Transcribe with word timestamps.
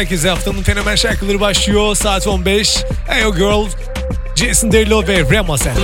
herkese. 0.00 0.28
Haftanın 0.28 0.62
fenomen 0.62 0.96
şarkıları 0.96 1.40
başlıyor. 1.40 1.94
Saat 1.94 2.26
15. 2.26 2.84
Hey 3.06 3.22
Girl, 3.22 3.66
Jason 4.36 4.72
Derulo 4.72 5.06
ve 5.06 5.30
Rema 5.30 5.58
Sen. 5.58 5.74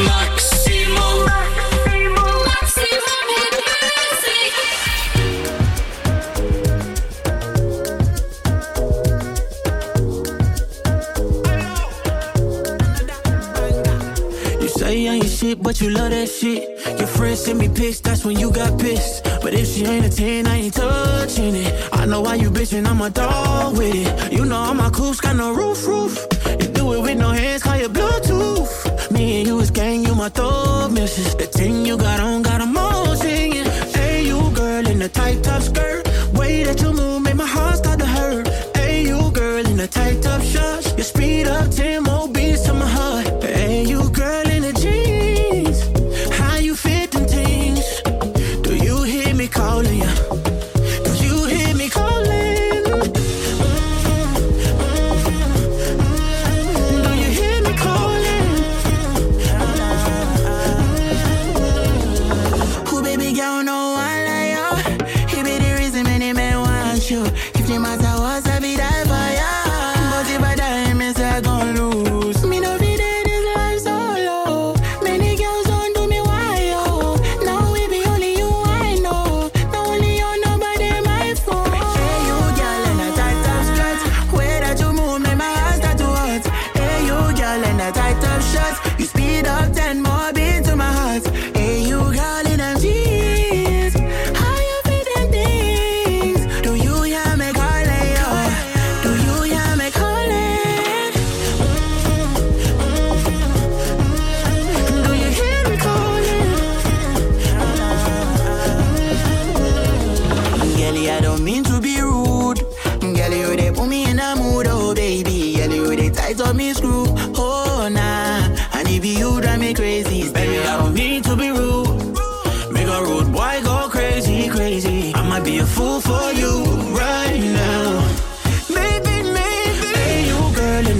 but 15.62 15.80
you 15.80 15.90
love 15.90 16.10
that 16.10 16.28
shit. 16.28 16.62
Your 17.16 17.24
friends 17.24 17.44
send 17.46 17.58
me 17.58 17.70
pics, 17.70 18.00
that's 18.00 18.26
when 18.26 18.38
you 18.38 18.50
got 18.50 18.78
pissed. 18.78 19.24
But 19.40 19.54
if 19.54 19.68
she 19.68 19.86
ain't 19.86 20.04
a 20.04 20.10
10, 20.10 20.46
I 20.46 20.56
ain't 20.56 20.74
touching 20.74 21.54
it. 21.54 21.88
I 21.90 22.04
know 22.04 22.20
why 22.20 22.34
you 22.34 22.50
bitchin', 22.50 22.86
I'm 22.86 23.00
a 23.00 23.08
dog 23.08 23.78
with 23.78 23.94
it. 23.94 24.32
You 24.34 24.44
know 24.44 24.60
I'm 24.60 24.78
a 24.80 24.90
coos, 24.90 25.18
got 25.18 25.34
no 25.34 25.54
roof, 25.54 25.86
roof. 25.86 26.26
You 26.60 26.68
do 26.68 26.92
it 26.92 27.00
with 27.00 27.16
no 27.16 27.30
hands, 27.30 27.62
call 27.62 27.78
your 27.78 27.88
Bluetooth. 27.88 29.10
Me 29.10 29.38
and 29.38 29.46
you 29.46 29.58
is 29.60 29.70
gang, 29.70 30.04
you 30.04 30.14
my 30.14 30.28
thug 30.28 30.92
missus. 30.92 31.34
The 31.34 31.46
thing 31.46 31.86
you 31.86 31.96
got 31.96 32.20
on, 32.20 32.42
got 32.42 32.58
them 32.58 32.76
all 32.76 33.16
singing. 33.16 33.64
Hey, 33.94 34.26
you 34.26 34.50
girl 34.50 34.86
in 34.86 35.00
a 35.00 35.08
tight 35.08 35.42
top 35.42 35.62
skirt. 35.62 36.06
Way 36.34 36.64
that 36.64 36.82
you 36.82 36.92
move, 36.92 37.22
make 37.22 37.36
my 37.36 37.46
heart 37.46 37.76
start 37.76 37.98
to 37.98 38.06
hurt. 38.06 38.46
Hey, 38.76 39.06
you 39.06 39.30
girl 39.30 39.64
in 39.64 39.80
a 39.80 39.86
tight 39.86 40.20
top 40.20 40.42
shorts. 40.42 40.92
You 40.98 41.02
speed 41.02 41.46
up 41.46 41.70
10 41.70 42.02
more 42.02 42.28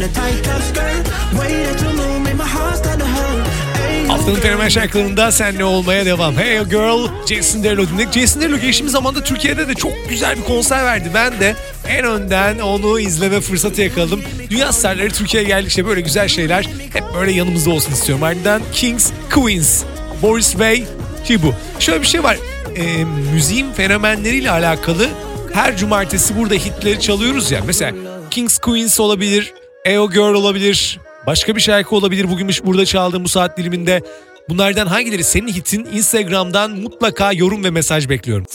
girl 0.07 0.13
in 0.13 0.13
the 0.13 0.21
tight 0.21 0.45
top 0.45 0.63
skirt. 0.63 1.07
Way 1.39 1.65
that 1.65 1.83
you 1.83 1.91
move, 1.97 2.21
make 2.23 2.37
my 2.37 2.45
heart 2.45 2.77
start 2.77 2.99
to 3.01 3.07
hurt. 3.07 3.47
Hey, 3.77 4.03
you 4.03 4.09
Haftanın 4.09 4.37
fenomen 4.37 4.69
şarkılarında 4.69 5.33
senle 5.33 5.65
olmaya 5.65 6.07
devam. 6.07 6.37
Hey 6.37 6.65
Girl, 6.65 7.09
Jason 7.27 7.65
Derulo 7.65 7.89
dinledik. 7.89 8.13
Jason 8.13 8.43
Derulo 8.43 8.59
geçtiğimiz 8.59 8.93
zamanda 8.93 9.25
Türkiye'de 9.25 9.69
de 9.69 9.75
çok 9.75 9.93
güzel 10.09 10.37
bir 10.37 10.43
konser 10.43 10.85
verdi. 10.85 11.11
Ben 11.15 11.41
de 11.41 11.55
en 11.89 12.05
önden 12.05 12.59
onu 12.59 13.01
izleme 13.01 13.41
fırsatı 13.41 13.83
yakaladım. 13.83 14.23
Dünya 14.51 14.73
starları 14.73 15.11
Türkiye'ye 15.11 15.49
geldikçe 15.49 15.87
böyle 15.87 16.01
güzel 16.01 16.29
şeyler 16.29 16.65
hep 16.93 17.05
böyle 17.15 17.33
yanımızda 17.33 17.71
olsun 17.71 17.93
istiyorum. 17.93 18.25
Ardından 18.25 18.63
Kings, 18.73 19.11
Queens, 19.35 19.83
Boris 20.23 20.59
Bey, 20.59 20.85
Hibu. 21.31 21.55
Şöyle 21.79 22.03
bir 22.03 22.07
şey 22.07 22.23
var. 22.23 22.37
Ee, 22.77 23.05
müziğin 23.33 23.73
fenomenleriyle 23.73 24.51
alakalı 24.51 25.09
her 25.53 25.77
cumartesi 25.77 26.37
burada 26.37 26.55
hitleri 26.55 27.01
çalıyoruz 27.01 27.51
ya. 27.51 27.61
Mesela 27.67 27.93
Kings, 28.31 28.59
Queens 28.59 29.01
olabilir, 29.01 29.55
EO 29.87 30.11
Girl 30.11 30.35
olabilir, 30.35 30.99
Başka 31.27 31.57
bir 31.57 31.61
şarkı 31.61 31.97
olabilir 31.97 32.31
bugünmüş 32.31 32.65
burada 32.65 32.87
çaldığım 32.87 33.25
bu 33.25 33.29
saat 33.29 33.59
diliminde. 33.59 34.03
Bunlardan 34.49 34.87
hangileri 34.87 35.25
senin 35.25 35.49
hitin? 35.49 35.85
Instagram'dan 35.85 36.71
mutlaka 36.71 37.33
yorum 37.33 37.65
ve 37.65 37.71
mesaj 37.71 38.09
bekliyorum. 38.09 38.47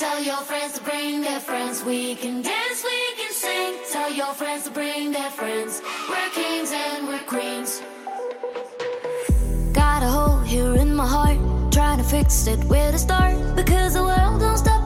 Got 9.73 10.03
a 10.03 10.09
hole 10.09 10.45
here 10.45 10.81
in 10.81 10.95
my 10.95 11.03
heart. 11.03 11.37
Trying 11.71 11.97
to 11.97 12.03
fix 12.03 12.47
it 12.47 12.59
where 12.61 12.91
to 12.91 12.97
start. 12.97 13.33
Because 13.57 13.93
the 13.93 13.99
world 13.99 14.41
don't 14.41 14.57
stop 14.57 14.80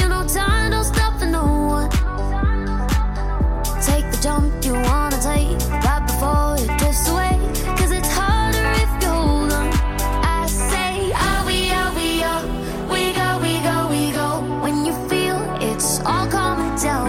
You 0.00 0.08
know 0.08 0.26
time 0.26 0.70
don't 0.70 0.84
stop 0.84 1.18
for 1.18 1.26
no 1.26 1.44
one. 1.78 1.90
Take 3.82 4.06
the 4.10 4.18
jump 4.22 4.64
you 4.64 4.72
wanna 4.72 5.18
take 5.20 5.58
right 5.86 6.04
before 6.06 6.56
it 6.62 6.70
drifts 6.78 7.08
away. 7.08 7.34
Cause 7.78 7.92
it's 7.92 8.10
harder 8.12 8.68
if 8.84 8.90
you 9.02 9.08
hold 9.08 9.52
on. 9.52 9.68
I 10.24 10.46
say, 10.46 11.12
are 11.26 11.42
we, 11.48 11.58
are 11.80 11.92
we, 11.98 12.08
are 12.30 12.44
we 12.92 13.02
go, 13.20 13.28
we 13.44 13.52
go, 13.68 13.76
we 13.94 14.02
go. 14.20 14.28
When 14.62 14.84
you 14.86 14.92
feel 15.08 15.38
it's 15.60 16.00
all 16.00 16.26
coming 16.28 16.74
down. 16.76 17.08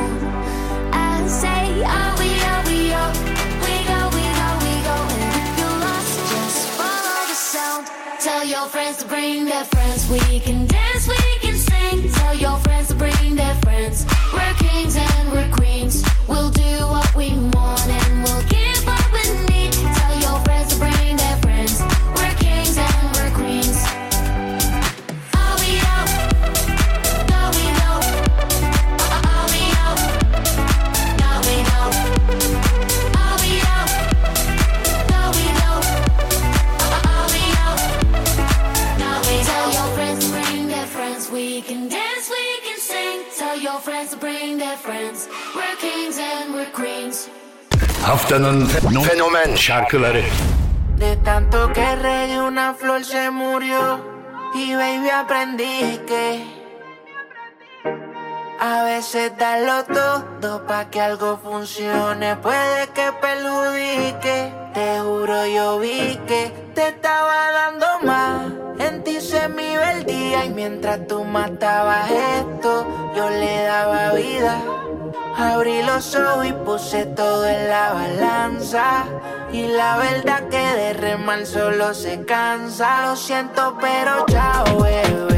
I 0.94 1.26
say, 1.28 1.84
are 1.98 2.14
we, 2.22 2.30
are 2.52 2.64
we, 2.70 2.80
are 3.02 3.14
we 3.66 3.76
go, 3.92 4.00
we 4.16 4.26
go, 4.40 4.50
we 4.66 4.74
go. 4.90 4.98
And 5.16 5.32
if 5.42 5.50
you're 5.60 5.80
lost, 5.86 6.14
just 6.34 6.62
follow 6.80 7.20
the 7.32 7.38
sound. 7.52 7.84
Tell 8.20 8.44
your 8.46 8.68
friends 8.68 8.98
to 8.98 9.06
bring 9.08 9.46
their 9.46 9.66
friends. 9.66 10.10
We 10.10 10.40
can 10.40 10.66
dance, 10.68 11.08
we. 11.08 11.39
Tell 12.08 12.34
your 12.34 12.58
friends 12.60 12.88
to 12.88 12.96
bring 12.96 13.36
their 13.36 13.56
friends. 13.56 14.06
We're 14.34 14.54
kings 14.54 14.96
and 14.96 15.32
we're 15.32 15.50
queens. 15.52 16.04
We'll 16.28 16.50
do 16.50 16.86
what 16.88 17.14
we 17.14 17.32
want 17.32 17.99
We 41.60 41.66
can 41.66 41.90
dance, 41.90 42.30
we 42.30 42.46
can 42.66 42.80
sing. 42.80 43.20
Tell 43.38 43.58
your 43.60 43.80
friends 43.86 44.12
to 44.12 44.18
bring 44.18 44.58
their 44.58 44.78
friends. 44.78 45.28
We're 45.54 45.76
kings 45.86 46.18
and 46.18 46.54
we're 46.56 46.72
queens. 46.72 47.28
Haftanın 48.04 48.66
fenomen 49.10 49.56
şarkıları. 49.56 50.24
De 51.00 51.18
tanto 51.26 51.74
que 51.74 51.96
regué 51.96 52.42
una 52.42 52.74
flor 52.74 53.04
se 53.04 53.30
murió 53.30 54.00
y 54.56 54.76
baby 54.76 55.10
aprendí 55.10 56.00
que 56.08 56.26
a 58.60 58.84
veces 58.84 59.32
darlo 59.40 59.84
todo 59.96 60.66
pa' 60.68 60.90
que 60.92 61.02
algo 61.02 61.40
funcione 61.44 62.36
puede 62.46 62.82
que 62.96 63.08
perjudique. 63.22 64.38
Te 64.76 65.00
juro 65.00 65.46
yo 65.56 65.80
vi 65.82 66.20
que 66.28 66.42
te 66.76 66.88
estaba 66.88 67.52
dando 67.52 67.89
y 70.46 70.50
mientras 70.50 71.08
tú 71.08 71.24
matabas 71.24 72.10
esto, 72.12 72.86
yo 73.16 73.30
le 73.30 73.64
daba 73.64 74.14
vida. 74.14 74.62
Abrí 75.38 75.82
los 75.84 76.16
ojos 76.16 76.46
y 76.46 76.54
puse 76.54 77.06
todo 77.06 77.48
en 77.48 77.70
la 77.70 77.94
balanza. 77.94 79.06
Y 79.52 79.68
la 79.68 79.98
verdad 79.98 80.50
que 80.50 80.58
de 80.58 80.94
remar 80.94 81.46
solo 81.46 81.94
se 81.94 82.26
cansa. 82.26 83.08
Lo 83.08 83.16
siento, 83.16 83.78
pero 83.80 84.26
chao, 84.28 84.80
bebé. 84.84 85.29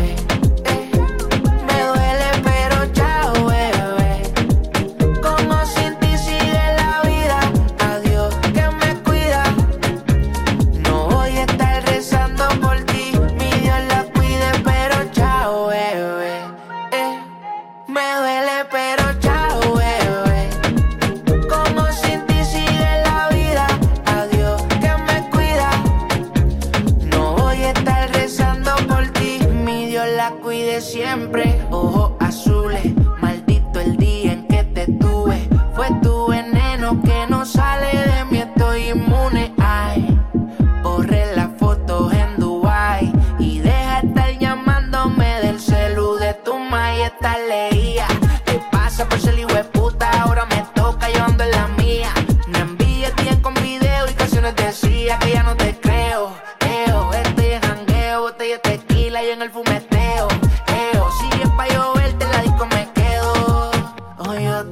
lo 36.91 37.30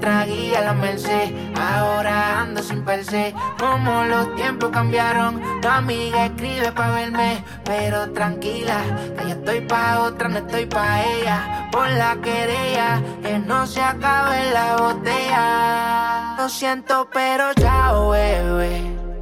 Hoy 0.09 0.15
otra 0.15 0.25
guía 0.25 0.61
la 0.61 0.73
merced, 0.73 1.29
ahora 1.55 2.39
ando 2.41 2.63
sin 2.63 2.83
per 2.83 3.05
se. 3.05 3.31
Como 3.59 4.05
los 4.05 4.33
tiempos 4.35 4.71
cambiaron, 4.71 5.39
tu 5.61 5.67
amiga 5.67 6.25
escribe 6.25 6.71
pa' 6.71 6.91
verme, 6.91 7.43
pero 7.63 8.11
tranquila, 8.11 8.79
que 9.15 9.27
ya 9.27 9.33
estoy 9.35 9.61
pa' 9.61 9.99
otra, 9.99 10.27
no 10.29 10.39
estoy 10.39 10.65
pa' 10.65 11.03
ella. 11.03 11.69
Por 11.71 11.87
la 11.91 12.17
querella, 12.23 12.99
que 13.21 13.37
no 13.37 13.67
se 13.67 13.81
acabe 13.81 14.51
la 14.51 14.77
botella. 14.77 16.35
Lo 16.39 16.49
siento, 16.49 17.07
pero 17.13 17.53
chao, 17.53 18.09
bebé. 18.09 18.77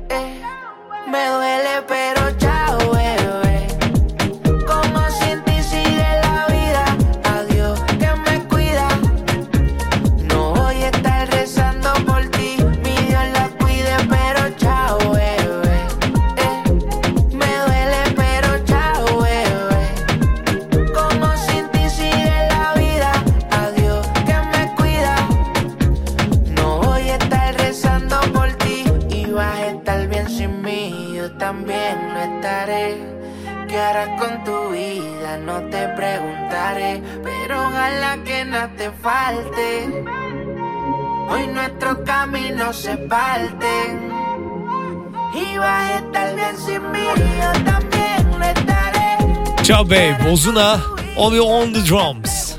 Eh, 0.09 0.41
me 1.11 1.27
duele, 1.27 1.81
pero 1.85 2.31
chao, 2.37 2.56
pero 37.23 37.67
ojalá 37.67 38.17
que 38.23 38.45
nada 38.45 38.69
te 38.77 38.91
falte. 38.91 40.03
Hoy 41.29 41.47
nuestros 41.47 41.97
caminos 42.05 42.75
se 42.75 42.97
parten. 42.97 44.11
Y 45.33 45.57
a 45.57 45.97
estar 45.97 46.35
bien 46.35 46.57
sin 46.57 46.91
mí, 46.91 47.05
yo 47.39 47.51
también 47.63 48.43
estaré. 48.43 49.63
Ciao 49.63 49.83
babe, 49.83 50.17
Ozuna, 50.31 50.81
Ovi 51.15 51.39
on 51.39 51.73
the 51.73 51.81
drums. 51.81 52.55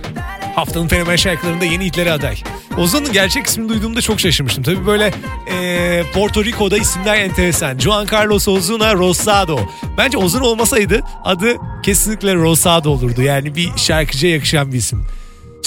Haftanın 0.54 0.88
fenomen 0.88 1.16
şarkılarında 1.16 1.64
yeni 1.64 1.84
hitleri 1.84 2.12
aday. 2.12 2.36
Ozun'un 2.78 3.12
gerçek 3.12 3.46
ismini 3.46 3.68
duyduğumda 3.68 4.00
çok 4.00 4.20
şaşırmıştım. 4.20 4.64
Tabii 4.64 4.86
böyle 4.86 5.10
eee 5.50 6.04
Porto 6.14 6.44
Rico'da 6.44 6.78
isimler 6.78 7.16
enteresan. 7.16 7.78
Juan 7.78 8.06
Carlos 8.12 8.48
Ozuna 8.48 8.94
Rosado. 8.94 9.58
Bence 9.98 10.18
Ozuna 10.18 10.44
olmasaydı 10.44 11.00
adı 11.24 11.56
kesinlikle 11.82 12.34
Rosado 12.34 12.90
olurdu. 12.90 13.22
Yani 13.22 13.54
bir 13.54 13.70
şarkıcıya 13.76 14.32
yakışan 14.32 14.72
bir 14.72 14.78
isim. 14.78 15.04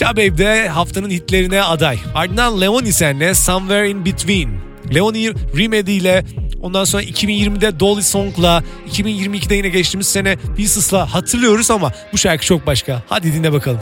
Babe 0.01 0.37
de 0.37 0.67
haftanın 0.69 1.09
hitlerine 1.09 1.63
aday. 1.63 1.99
Ardından 2.15 2.61
Leoni 2.61 2.93
senle 2.93 3.33
Somewhere 3.33 3.89
in 3.89 4.05
Between. 4.05 4.49
Leoni 4.95 5.33
Remedy 5.57 5.97
ile 5.97 6.25
ondan 6.61 6.83
sonra 6.83 7.03
2020'de 7.03 7.79
Dolly 7.79 8.01
Song'la 8.03 8.63
2022'de 8.91 9.55
yine 9.55 9.69
geçtiğimiz 9.69 10.07
sene 10.07 10.35
Pieces'la 10.57 11.13
hatırlıyoruz 11.13 11.71
ama 11.71 11.91
bu 12.13 12.17
şarkı 12.17 12.45
çok 12.45 12.67
başka. 12.67 13.03
Hadi 13.09 13.33
dinle 13.33 13.53
bakalım. 13.53 13.81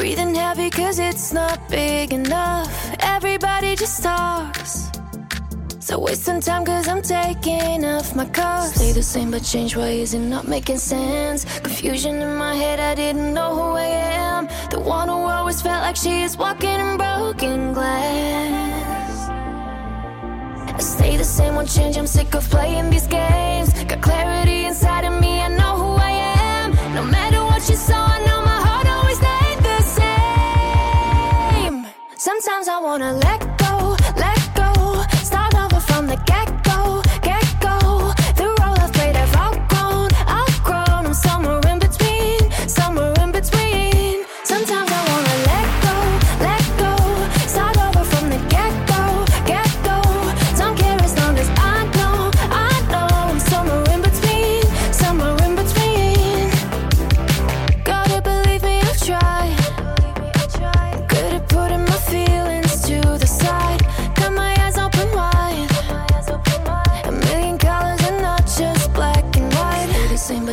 Breathing 0.00 0.34
heavy 0.34 0.70
cause 0.70 0.98
it's 0.98 1.30
not 1.30 1.68
big 1.68 2.14
enough. 2.14 2.72
Everybody 3.00 3.76
just 3.76 4.02
talks. 4.02 4.90
So 5.78 5.98
wasting 5.98 6.40
time 6.40 6.64
cause 6.64 6.88
I'm 6.88 7.02
taking 7.02 7.84
off 7.84 8.16
my 8.16 8.24
cuffs. 8.24 8.76
Stay 8.76 8.92
the 8.92 9.02
same 9.02 9.30
but 9.30 9.44
change 9.44 9.76
why 9.76 9.88
is 9.88 10.14
it 10.14 10.20
not 10.20 10.48
making 10.48 10.78
sense. 10.78 11.44
Confusion 11.60 12.14
in 12.22 12.34
my 12.34 12.54
head, 12.54 12.80
I 12.80 12.94
didn't 12.94 13.34
know 13.34 13.54
who 13.54 13.76
I 13.76 13.88
am. 14.24 14.48
The 14.70 14.80
one 14.80 15.08
who 15.08 15.20
always 15.36 15.60
felt 15.60 15.82
like 15.82 15.96
she 15.96 16.22
is 16.22 16.34
walking 16.34 16.80
in 16.86 16.96
broken 16.96 17.74
glass. 17.74 19.28
I 20.76 20.78
stay 20.78 21.18
the 21.18 21.24
same, 21.24 21.56
won't 21.56 21.68
change. 21.68 21.98
I'm 21.98 22.06
sick 22.06 22.34
of 22.34 22.48
playing 22.48 22.88
these 22.88 23.06
games. 23.06 23.68
Got 23.84 24.00
clarity 24.00 24.64
inside 24.64 25.04
of 25.04 25.20
me, 25.20 25.42
I 25.42 25.48
know 25.48 25.76
who 25.76 25.90
I 26.10 26.12
am. 26.12 26.94
No 26.94 27.04
matter 27.04 27.44
what 27.44 27.68
you 27.68 27.76
saw, 27.76 27.99
wanna 32.90 33.12
let 33.12 33.49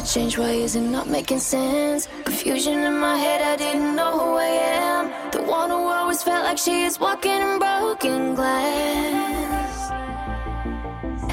Change 0.08 0.38
ways 0.38 0.76
and 0.78 0.90
not 0.90 1.10
making 1.10 1.40
sense. 1.40 2.08
Confusion 2.24 2.80
in 2.80 2.98
my 2.98 3.18
head, 3.18 3.42
I 3.42 3.58
didn't 3.58 3.94
know 3.94 4.18
who 4.18 4.38
I 4.38 4.46
am. 4.46 5.32
The 5.32 5.44
one 5.44 5.70
who 5.70 5.76
always 5.76 6.24
felt 6.24 6.46
like 6.46 6.58
she 6.58 6.86
is 6.86 6.98
walking 6.98 7.42
in 7.42 7.60
broken 7.60 8.34
glass. 8.34 9.92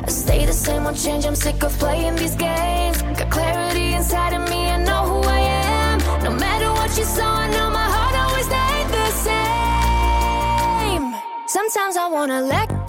I 0.03 0.09
stay 0.09 0.45
the 0.45 0.53
same, 0.53 0.83
won't 0.83 0.97
change. 0.97 1.25
I'm 1.25 1.37
sick 1.37 1.63
of 1.63 1.73
playing 1.79 2.17
these 2.17 2.35
games. 2.35 3.01
Got 3.03 3.31
clarity 3.31 3.95
inside 3.95 4.33
of 4.35 4.43
me, 4.51 4.67
I 4.67 4.83
know 4.83 5.05
who 5.07 5.21
I 5.23 5.39
am. 5.39 6.01
No 6.25 6.33
matter 6.33 6.73
what 6.73 6.91
you 6.99 7.05
saw, 7.05 7.33
I 7.33 7.49
know 7.53 7.71
my 7.71 7.89
heart 7.95 8.17
always 8.25 8.47
stayed 8.47 8.89
the 8.99 9.07
same. 10.91 11.15
Sometimes 11.47 11.97
I 11.97 12.09
wanna 12.09 12.41
let 12.43 12.84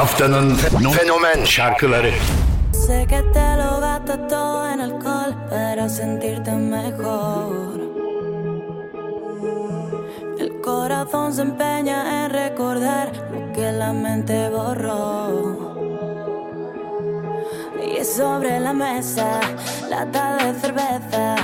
Haftanın 0.00 0.54
fenomen 0.92 1.44
şarkıları. 1.44 2.12
Sé 2.72 3.06
que 3.10 3.22
te 3.34 3.56
lo 3.60 3.80
gasto 3.80 4.14
todo 4.30 4.68
en 4.72 4.78
alcohol 4.78 5.32
para 5.50 5.88
sentirte 5.88 6.52
mejor. 6.52 7.80
El 10.40 10.50
corazón 10.62 11.32
se 11.32 11.42
empeña 11.42 11.98
en 12.18 12.30
recordar 12.30 13.08
lo 13.32 13.52
que 13.52 13.72
la 13.72 13.92
mente 13.92 14.48
borró. 14.48 15.00
Y 17.98 18.04
sobre 18.04 18.60
la 18.60 18.72
mesa, 18.72 19.40
lata 19.90 20.36
de 20.36 20.60
cerveza, 20.60 21.36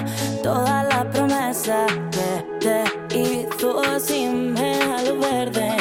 toda 0.43 0.83
la 0.93 1.01
promesa 1.13 1.79
que 2.15 2.31
te 2.63 2.79
hizo 3.19 4.01
sin 4.01 4.55
ver 4.55 5.13
verde. 5.25 5.76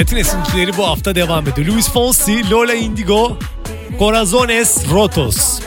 Latin 0.00 0.16
esintileri 0.16 0.76
bu 0.76 0.86
hafta 0.86 1.14
devam 1.14 1.48
ediyor. 1.48 1.66
Luis 1.66 1.92
Fonsi, 1.92 2.50
Lola 2.50 2.74
Indigo, 2.74 3.38
Corazones 3.98 4.90
Rotos. 4.90 5.60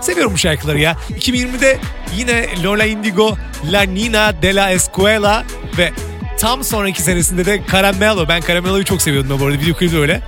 Seviyorum 0.00 0.32
bu 0.32 0.38
şarkıları 0.38 0.80
ya. 0.80 0.96
2020'de 1.10 1.78
yine 2.16 2.62
Lola 2.62 2.84
Indigo, 2.84 3.36
La 3.72 3.82
Nina 3.82 4.42
de 4.42 4.54
la 4.54 4.70
Escuela 4.70 5.44
ve 5.78 5.92
tam 6.38 6.64
sonraki 6.64 7.02
senesinde 7.02 7.46
de 7.46 7.62
Caramelo. 7.72 8.28
Ben 8.28 8.40
Caramelo'yu 8.40 8.84
çok 8.84 9.02
seviyordum 9.02 9.40
bu 9.40 9.44
arada. 9.44 9.58
Video 9.58 9.74
klibi 9.74 9.98
öyle. 9.98 10.22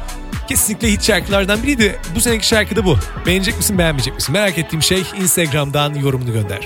Kesinlikle 0.48 0.88
hit 0.88 1.06
şarkılardan 1.06 1.62
biriydi. 1.62 1.98
Bu 2.14 2.20
seneki 2.20 2.46
şarkı 2.46 2.76
da 2.76 2.84
bu. 2.84 2.98
Beğenecek 3.26 3.56
misin 3.56 3.78
beğenmeyecek 3.78 4.14
misin? 4.14 4.32
Merak 4.32 4.58
ettiğim 4.58 4.82
şey 4.82 5.02
Instagram'dan 5.20 5.94
yorumunu 5.94 6.32
gönder. 6.32 6.58